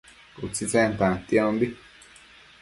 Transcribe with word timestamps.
utsitsen 0.45 0.97
tantiombi 0.99 1.67